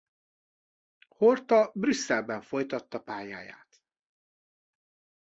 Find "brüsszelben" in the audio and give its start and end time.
1.73-2.41